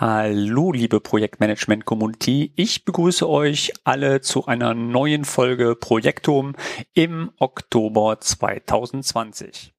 [0.00, 2.52] Hallo, liebe Projektmanagement Community.
[2.54, 6.54] Ich begrüße euch alle zu einer neuen Folge Projektum
[6.94, 9.74] im Oktober 2020.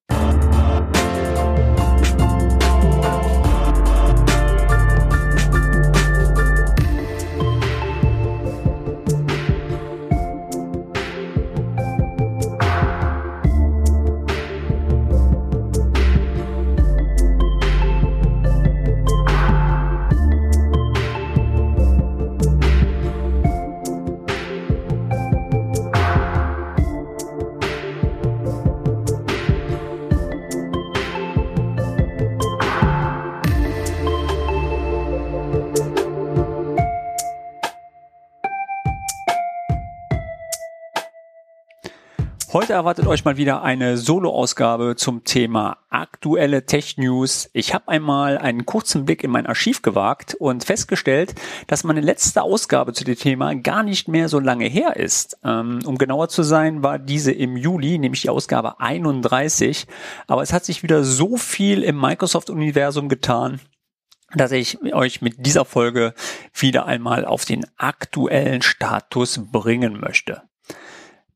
[42.59, 47.49] Heute erwartet euch mal wieder eine Solo-Ausgabe zum Thema aktuelle Tech-News.
[47.53, 51.35] Ich habe einmal einen kurzen Blick in mein Archiv gewagt und festgestellt,
[51.67, 55.37] dass meine letzte Ausgabe zu dem Thema gar nicht mehr so lange her ist.
[55.45, 59.87] Ähm, um genauer zu sein, war diese im Juli, nämlich die Ausgabe 31.
[60.27, 63.61] Aber es hat sich wieder so viel im Microsoft-Universum getan,
[64.33, 66.13] dass ich euch mit dieser Folge
[66.53, 70.41] wieder einmal auf den aktuellen Status bringen möchte.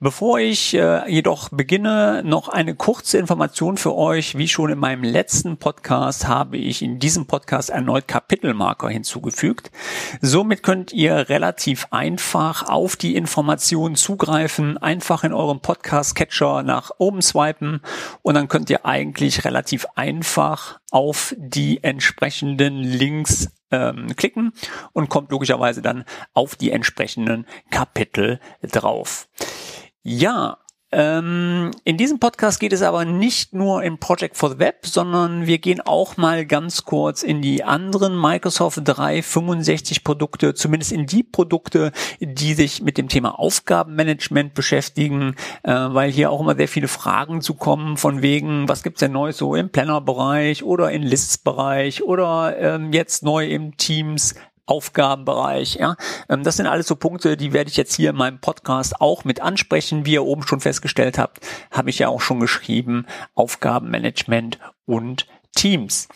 [0.04, 4.38] Bevor ich äh, jedoch beginne, noch eine kurze Information für euch.
[4.38, 9.72] Wie schon in meinem letzten Podcast habe ich in diesem Podcast erneut Kapitelmarker hinzugefügt.
[10.20, 17.22] Somit könnt ihr relativ einfach auf die Informationen zugreifen, einfach in eurem Podcast-Catcher nach oben
[17.22, 17.80] swipen
[18.24, 24.52] und dann könnt ihr eigentlich relativ einfach auf die entsprechenden Links ähm, klicken
[24.92, 29.30] und kommt logischerweise dann auf die entsprechenden Kapitel drauf.
[30.04, 30.58] Ja,
[30.96, 35.48] ähm, in diesem Podcast geht es aber nicht nur in Project for the Web, sondern
[35.48, 41.24] wir gehen auch mal ganz kurz in die anderen Microsoft 365 Produkte, zumindest in die
[41.24, 46.88] Produkte, die sich mit dem Thema Aufgabenmanagement beschäftigen, äh, weil hier auch immer sehr viele
[46.88, 52.04] Fragen zu kommen von wegen, was gibt's denn Neues so im Planner-Bereich oder in Lists-Bereich
[52.04, 54.36] oder ähm, jetzt neu im Teams
[54.66, 55.76] Aufgabenbereich.
[55.76, 55.96] Ja,
[56.30, 59.24] ähm, das sind alles so Punkte, die werde ich jetzt hier in meinem Podcast auch
[59.24, 60.06] mit ansprechen.
[60.06, 61.40] Wie ihr oben schon festgestellt habt,
[61.72, 66.08] habe ich ja auch schon geschrieben, Aufgabenmanagement und Teams.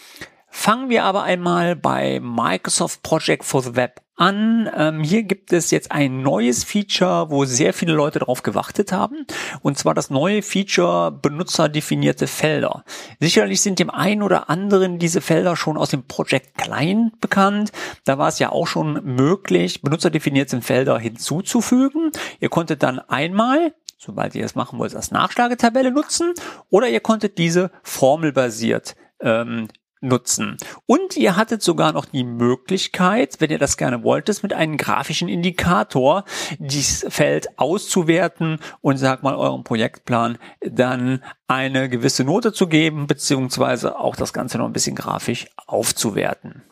[0.49, 4.69] Fangen wir aber einmal bei Microsoft Project for the Web an.
[4.75, 9.25] Ähm, hier gibt es jetzt ein neues Feature, wo sehr viele Leute darauf gewartet haben.
[9.61, 12.83] Und zwar das neue Feature benutzerdefinierte Felder.
[13.19, 17.71] Sicherlich sind dem einen oder anderen diese Felder schon aus dem Project Client bekannt.
[18.03, 22.11] Da war es ja auch schon möglich, benutzerdefinierte Felder hinzuzufügen.
[22.39, 26.33] Ihr konntet dann einmal sobald ihr es machen wollt, als Nachschlagetabelle nutzen
[26.69, 29.67] oder ihr konntet diese formelbasiert ähm,
[30.01, 30.57] nutzen.
[30.85, 35.29] Und ihr hattet sogar noch die Möglichkeit, wenn ihr das gerne wolltet, mit einem grafischen
[35.29, 36.23] Indikator
[36.59, 43.99] dieses Feld auszuwerten und sag mal eurem Projektplan dann eine gewisse Note zu geben, beziehungsweise
[43.99, 46.63] auch das Ganze noch ein bisschen grafisch aufzuwerten.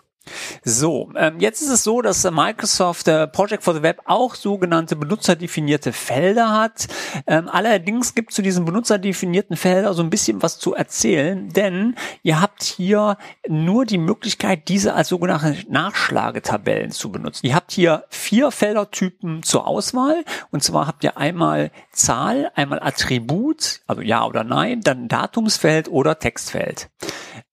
[0.64, 4.96] So, ähm, jetzt ist es so, dass Microsoft äh, Project for the Web auch sogenannte
[4.96, 6.88] benutzerdefinierte Felder hat.
[7.28, 11.96] Ähm, allerdings gibt es zu diesen benutzerdefinierten Feldern so ein bisschen was zu erzählen, denn
[12.24, 17.46] ihr habt hier nur die Möglichkeit, diese als sogenannte Nachschlagetabellen zu benutzen.
[17.46, 23.82] Ihr habt hier vier Feldertypen zur Auswahl und zwar habt ihr einmal Zahl, einmal Attribut,
[23.88, 26.90] also ja oder nein, dann Datumsfeld oder Textfeld.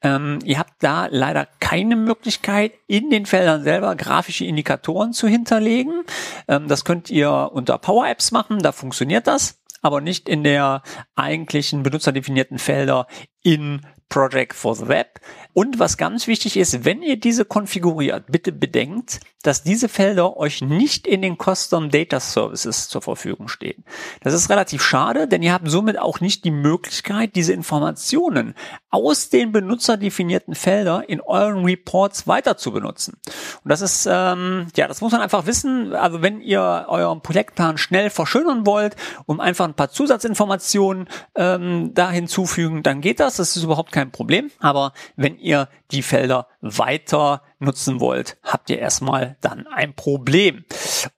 [0.02, 6.04] Ähm, ihr habt da leider keine Möglichkeit, in den Feldern selber grafische Indikatoren zu hinterlegen.
[6.48, 10.82] Ähm, das könnt ihr unter Power Apps machen, da funktioniert das, aber nicht in der
[11.14, 13.06] eigentlichen benutzerdefinierten Felder
[13.42, 15.20] in Project for the Web.
[15.54, 20.62] Und was ganz wichtig ist, wenn ihr diese konfiguriert, bitte bedenkt, dass diese Felder euch
[20.62, 23.84] nicht in den Custom Data Services zur Verfügung stehen.
[24.22, 28.54] Das ist relativ schade, denn ihr habt somit auch nicht die Möglichkeit, diese Informationen
[28.90, 33.18] aus den benutzerdefinierten Feldern in euren Reports weiter zu benutzen.
[33.64, 35.94] Und das ist, ähm, ja, das muss man einfach wissen.
[35.94, 42.10] Also wenn ihr euren Projektplan schnell verschönern wollt, um einfach ein paar Zusatzinformationen ähm, da
[42.10, 43.36] hinzufügen, dann geht das.
[43.36, 44.50] Das ist überhaupt kein Problem.
[44.58, 50.64] Aber wenn ihr die Felder weiter nutzen wollt, habt ihr erstmal dann ein Problem.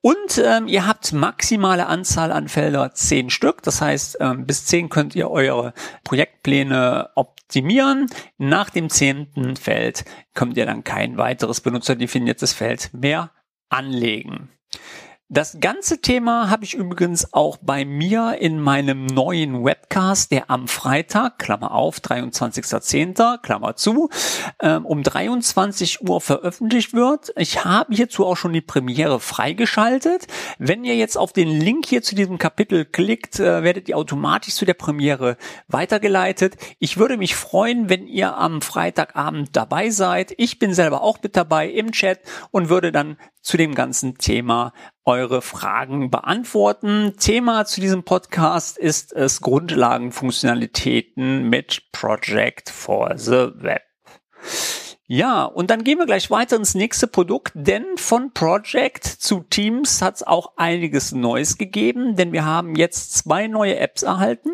[0.01, 3.63] Und ähm, ihr habt maximale Anzahl an Felder 10 Stück.
[3.63, 5.73] Das heißt, ähm, bis 10 könnt ihr eure
[6.03, 8.07] Projektpläne optimieren.
[8.37, 13.31] Nach dem zehnten Feld könnt ihr dann kein weiteres benutzerdefiniertes Feld mehr
[13.69, 14.49] anlegen.
[15.27, 20.67] Das ganze Thema habe ich übrigens auch bei mir in meinem neuen Webcast, der am
[20.67, 24.11] Freitag, Klammer auf, 23.10., Klammer zu,
[24.61, 27.33] ähm, um 23 Uhr veröffentlicht wird.
[27.37, 30.27] Ich habe hierzu auch schon die Premiere freigeschaltet.
[30.59, 34.53] Wenn ihr jetzt auf den Link hier zu diesem Kapitel klickt, äh, werdet ihr automatisch
[34.53, 35.37] zu der Premiere
[35.67, 36.55] weitergeleitet.
[36.77, 40.35] Ich würde mich freuen, wenn ihr am Freitagabend dabei seid.
[40.37, 42.19] Ich bin selber auch mit dabei im Chat
[42.51, 44.73] und würde dann zu dem ganzen Thema
[45.05, 47.13] eure Fragen beantworten.
[47.19, 53.83] Thema zu diesem Podcast ist es Grundlagenfunktionalitäten mit Project for the Web.
[55.07, 60.01] Ja, und dann gehen wir gleich weiter ins nächste Produkt, denn von Project zu Teams
[60.01, 64.53] hat es auch einiges Neues gegeben, denn wir haben jetzt zwei neue Apps erhalten.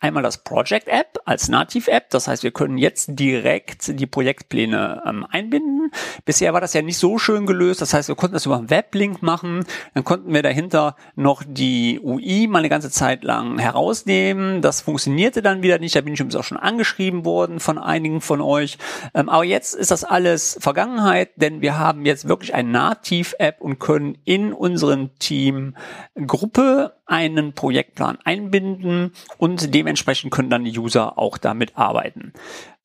[0.00, 2.10] Einmal das Project App als Nativ-App.
[2.10, 5.90] Das heißt, wir können jetzt direkt die Projektpläne ähm, einbinden.
[6.24, 7.82] Bisher war das ja nicht so schön gelöst.
[7.82, 9.64] Das heißt, wir konnten das über einen Weblink machen.
[9.94, 14.62] Dann konnten wir dahinter noch die UI mal eine ganze Zeit lang herausnehmen.
[14.62, 15.96] Das funktionierte dann wieder nicht.
[15.96, 18.78] Da bin ich übrigens auch schon angeschrieben worden von einigen von euch.
[19.14, 23.80] Ähm, aber jetzt ist das alles Vergangenheit, denn wir haben jetzt wirklich ein Nativ-App und
[23.80, 25.74] können in unseren Team
[26.14, 32.32] Gruppe einen Projektplan einbinden und dementsprechend können dann die User auch damit arbeiten.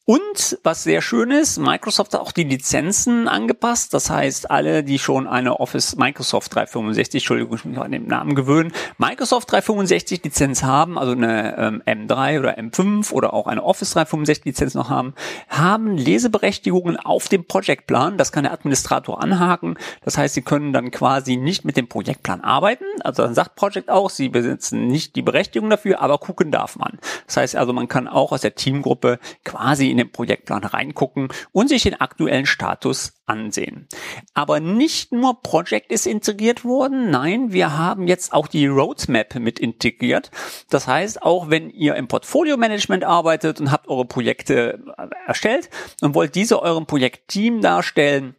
[0.05, 3.93] Und was sehr schön ist, Microsoft hat auch die Lizenzen angepasst.
[3.93, 8.07] Das heißt, alle, die schon eine Office Microsoft 365, Entschuldigung, ich muss mich an den
[8.07, 13.63] Namen gewöhnen, Microsoft 365 Lizenz haben, also eine ähm, M3 oder M5 oder auch eine
[13.63, 15.13] Office 365 Lizenz noch haben,
[15.47, 18.17] haben Leseberechtigungen auf dem Projektplan.
[18.17, 19.77] Das kann der Administrator anhaken.
[20.03, 22.83] Das heißt, sie können dann quasi nicht mit dem Projektplan arbeiten.
[23.05, 26.99] Also dann sagt Project auch, sie besitzen nicht die Berechtigung dafür, aber gucken darf man.
[27.25, 31.69] Das heißt also, man kann auch aus der Teamgruppe quasi in den Projektplan reingucken und
[31.69, 33.87] sich den aktuellen Status ansehen.
[34.33, 39.59] Aber nicht nur Project ist integriert worden, nein, wir haben jetzt auch die Roadmap mit
[39.59, 40.31] integriert.
[40.69, 44.83] Das heißt, auch wenn ihr im Portfolio Management arbeitet und habt eure Projekte
[45.27, 45.69] erstellt
[46.01, 48.35] und wollt diese eurem Projektteam darstellen,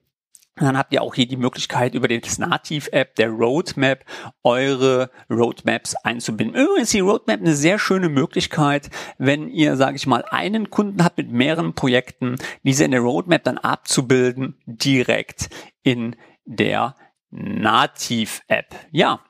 [0.56, 4.04] dann habt ihr auch hier die Möglichkeit, über das Nativ-App der Roadmap
[4.44, 6.60] eure Roadmaps einzubinden.
[6.60, 11.02] Übrigens ist die Roadmap eine sehr schöne Möglichkeit, wenn ihr, sage ich mal, einen Kunden
[11.02, 15.48] habt mit mehreren Projekten, diese in der Roadmap dann abzubilden, direkt
[15.82, 16.14] in
[16.44, 16.94] der
[17.30, 18.66] Nativ-App.
[18.92, 19.20] Ja,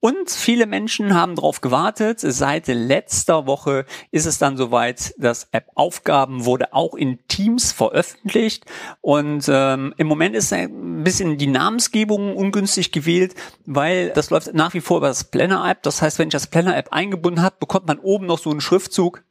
[0.00, 2.20] und viele Menschen haben darauf gewartet.
[2.20, 8.64] Seit letzter Woche ist es dann soweit, dass App Aufgaben wurde auch in Teams veröffentlicht.
[9.00, 13.34] Und ähm, im Moment ist ein bisschen die Namensgebung ungünstig gewählt,
[13.64, 15.82] weil das läuft nach wie vor über das Planner App.
[15.82, 18.60] Das heißt, wenn ich das Planner App eingebunden habe, bekommt man oben noch so einen
[18.60, 19.22] Schriftzug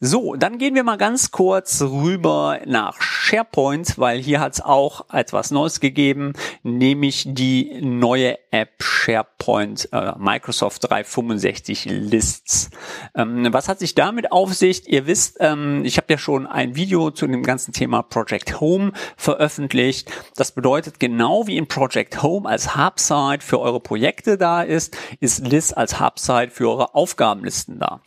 [0.00, 5.06] So, dann gehen wir mal ganz kurz rüber nach SharePoint, weil hier hat es auch
[5.10, 12.68] etwas Neues gegeben, nämlich die neue App SharePoint äh, Microsoft 365 Lists.
[13.14, 14.86] Ähm, was hat sich damit auf sich?
[14.88, 18.92] Ihr wisst, ähm, ich habe ja schon ein Video zu dem ganzen Thema Project Home
[19.16, 20.10] veröffentlicht.
[20.36, 25.46] Das bedeutet, genau wie in Project Home als Hubsite für eure Projekte da ist, ist
[25.46, 28.02] List als Hubsite für eure Aufgabenlisten da.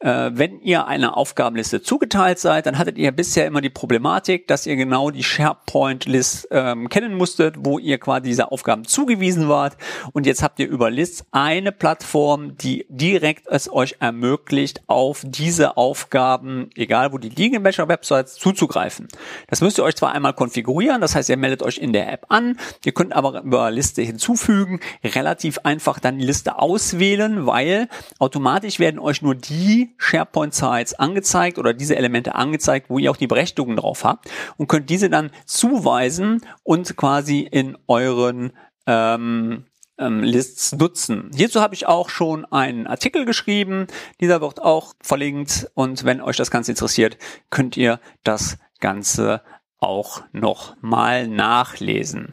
[0.00, 4.66] Äh, wenn ihr eine Aufgabenliste zugeteilt seid, dann hattet ihr bisher immer die Problematik, dass
[4.66, 9.76] ihr genau die SharePoint-List ähm, kennen musstet, wo ihr quasi diese Aufgaben zugewiesen wart.
[10.12, 15.76] Und jetzt habt ihr über Lists eine Plattform, die direkt es euch ermöglicht, auf diese
[15.76, 19.08] Aufgaben, egal wo die liegen in welcher Website, zuzugreifen.
[19.48, 22.26] Das müsst ihr euch zwar einmal konfigurieren, das heißt, ihr meldet euch in der App
[22.28, 28.78] an, ihr könnt aber über Liste hinzufügen, relativ einfach dann die Liste auswählen, weil automatisch
[28.78, 33.76] werden euch nur die SharePoint-Sites angezeigt oder diese Elemente angezeigt, wo ihr auch die Berechtigungen
[33.76, 38.52] drauf habt und könnt diese dann zuweisen und quasi in euren
[38.86, 39.64] ähm,
[39.98, 41.30] ähm, Lists nutzen.
[41.34, 43.86] Hierzu habe ich auch schon einen Artikel geschrieben.
[44.20, 47.16] Dieser wird auch verlinkt und wenn euch das Ganze interessiert,
[47.50, 49.42] könnt ihr das Ganze
[49.78, 52.32] auch noch mal nachlesen.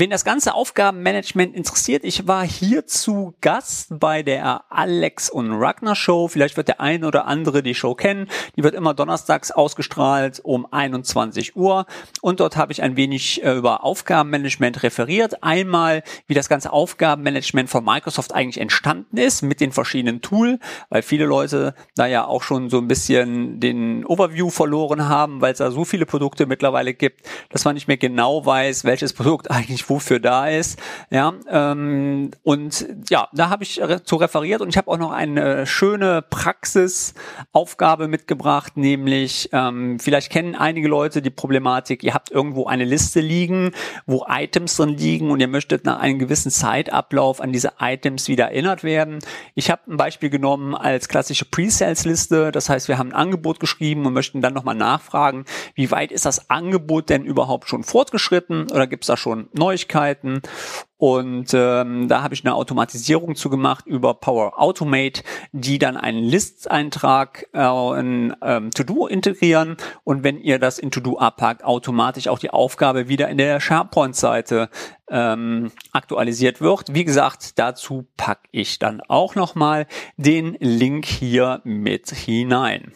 [0.00, 5.96] Wen das ganze Aufgabenmanagement interessiert, ich war hier zu Gast bei der Alex und Ragnar
[5.96, 6.28] Show.
[6.28, 8.28] Vielleicht wird der eine oder andere die Show kennen.
[8.54, 11.84] Die wird immer donnerstags ausgestrahlt um 21 Uhr.
[12.20, 15.42] Und dort habe ich ein wenig äh, über Aufgabenmanagement referiert.
[15.42, 21.02] Einmal, wie das ganze Aufgabenmanagement von Microsoft eigentlich entstanden ist mit den verschiedenen Tools, weil
[21.02, 25.58] viele Leute da ja auch schon so ein bisschen den Overview verloren haben, weil es
[25.58, 29.87] da so viele Produkte mittlerweile gibt, dass man nicht mehr genau weiß, welches Produkt eigentlich
[29.88, 30.78] wofür da ist.
[31.10, 35.66] Ja, ähm, und ja, da habe ich zu referiert und ich habe auch noch eine
[35.66, 42.84] schöne Praxisaufgabe mitgebracht, nämlich ähm, vielleicht kennen einige Leute die Problematik, ihr habt irgendwo eine
[42.84, 43.72] Liste liegen,
[44.06, 48.46] wo Items drin liegen und ihr möchtet nach einem gewissen Zeitablauf an diese Items wieder
[48.46, 49.20] erinnert werden.
[49.54, 54.06] Ich habe ein Beispiel genommen als klassische Pre-Sales-Liste, das heißt, wir haben ein Angebot geschrieben
[54.06, 58.86] und möchten dann nochmal nachfragen, wie weit ist das Angebot denn überhaupt schon fortgeschritten oder
[58.86, 60.42] gibt es da schon neue Neuigkeiten
[60.98, 66.24] und ähm, da habe ich eine Automatisierung zu gemacht über Power Automate, die dann einen
[66.24, 69.76] List-Eintrag äh, in ähm, To-Do integrieren.
[70.02, 74.70] Und wenn ihr das in To-Do abpackt, automatisch auch die Aufgabe wieder in der SharePoint-Seite
[75.10, 76.94] ähm, aktualisiert wird.
[76.94, 79.86] Wie gesagt, dazu packe ich dann auch nochmal
[80.16, 82.92] den Link hier mit hinein.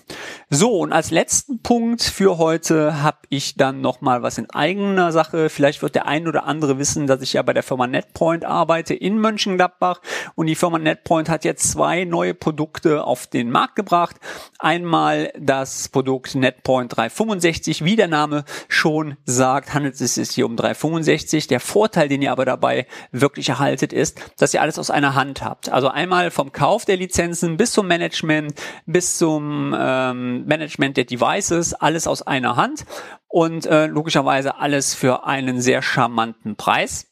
[0.50, 5.48] So, und als letzten Punkt für heute habe ich dann nochmal was in eigener Sache.
[5.48, 8.94] Vielleicht wird der ein oder andere wissen, dass ich ja bei der Firma NetPoint arbeite
[8.94, 10.00] in Mönchengladbach
[10.34, 14.16] und die Firma NetPoint hat jetzt zwei neue Produkte auf den Markt gebracht.
[14.58, 20.56] Einmal das Produkt NetPoint 365, wie der Name schon sagt, handelt es sich hier um
[20.56, 21.46] 365.
[21.46, 25.42] Der Vorteil, den ihr aber dabei wirklich erhaltet, ist, dass ihr alles aus einer Hand
[25.42, 25.68] habt.
[25.70, 28.54] Also einmal vom Kauf der Lizenzen bis zum Management,
[28.86, 32.84] bis zum ähm, Management der Devices, alles aus einer Hand
[33.28, 37.11] und äh, logischerweise alles für einen sehr charmanten Preis.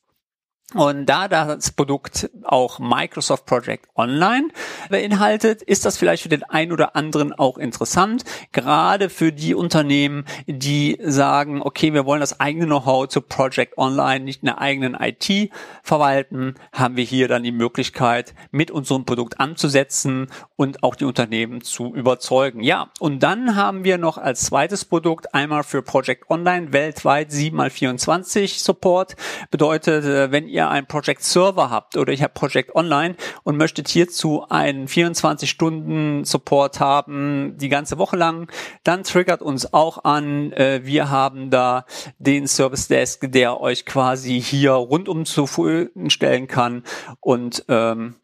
[0.74, 4.48] Und da das Produkt auch Microsoft Project Online
[4.88, 8.22] beinhaltet, ist das vielleicht für den einen oder anderen auch interessant.
[8.52, 14.24] Gerade für die Unternehmen, die sagen, okay, wir wollen das eigene Know-how zu Project Online
[14.24, 15.50] nicht in der eigenen IT
[15.82, 21.62] verwalten, haben wir hier dann die Möglichkeit, mit unserem Produkt anzusetzen und auch die Unternehmen
[21.62, 22.62] zu überzeugen.
[22.62, 28.62] Ja, und dann haben wir noch als zweites Produkt einmal für Project Online weltweit 7x24
[28.62, 29.16] Support.
[29.50, 33.56] Bedeutet, äh, wenn ihr ihr einen Project Server habt oder ich habe Project Online und
[33.56, 38.50] möchtet hierzu einen 24-Stunden-Support haben, die ganze Woche lang,
[38.84, 40.52] dann triggert uns auch an.
[40.52, 41.84] Äh, wir haben da
[42.18, 46.84] den Service Desk, der euch quasi hier rundum zufriedenstellen kann
[47.20, 48.16] und ähm,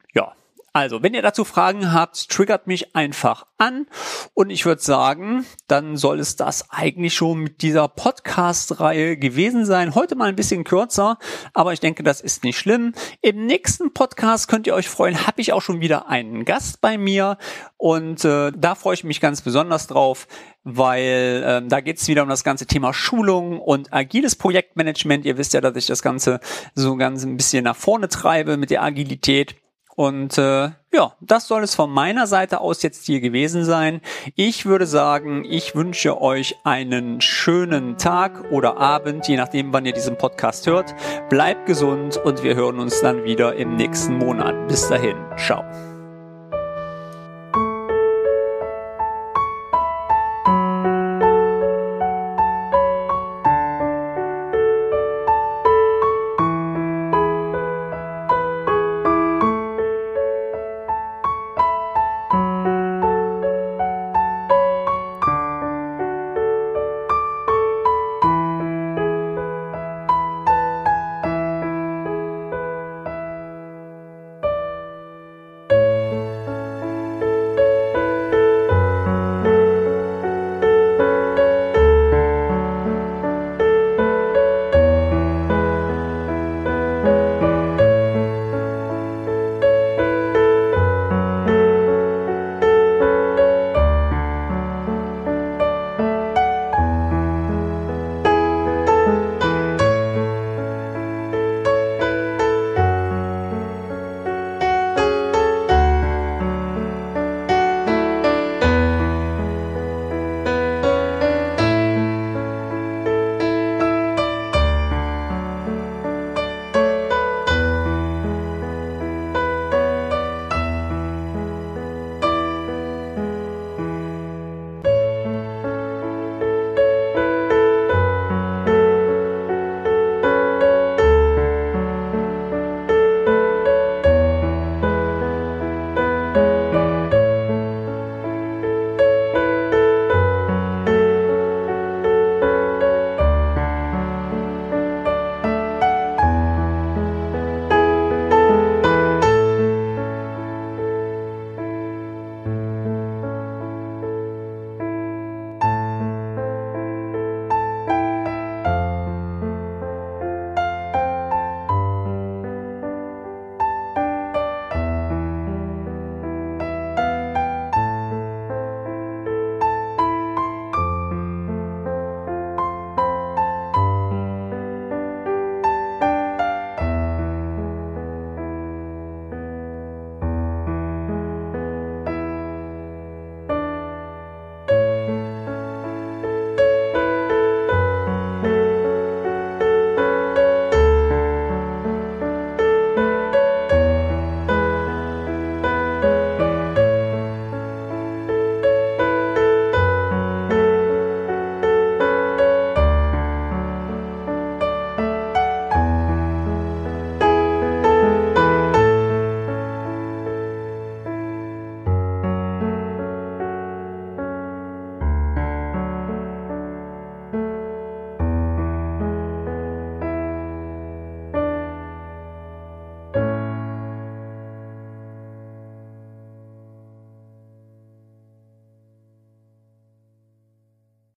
[0.77, 3.87] also, wenn ihr dazu Fragen habt, triggert mich einfach an
[4.35, 9.95] und ich würde sagen, dann soll es das eigentlich schon mit dieser Podcast-Reihe gewesen sein.
[9.95, 11.17] Heute mal ein bisschen kürzer,
[11.55, 12.93] aber ich denke, das ist nicht schlimm.
[13.23, 16.99] Im nächsten Podcast könnt ihr euch freuen, habe ich auch schon wieder einen Gast bei
[16.99, 17.39] mir
[17.79, 20.29] und äh, da freue ich mich ganz besonders drauf,
[20.63, 25.25] weil äh, da geht es wieder um das ganze Thema Schulung und agiles Projektmanagement.
[25.25, 26.39] Ihr wisst ja, dass ich das Ganze
[26.75, 29.57] so ganz ein bisschen nach vorne treibe mit der Agilität.
[29.97, 34.03] Und äh, ja, das soll es von meiner Seite aus jetzt hier gewesen sein.
[34.35, 39.95] Ich würde sagen, ich wünsche euch einen schönen Tag oder Abend, je nachdem, wann ihr
[39.95, 40.95] diesen Podcast hört.
[41.31, 44.69] Bleibt gesund und wir hören uns dann wieder im nächsten Monat.
[44.69, 45.65] Bis dahin, ciao.